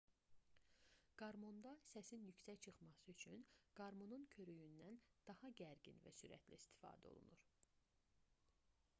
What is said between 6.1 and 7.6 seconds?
sürətlə istifadə olunur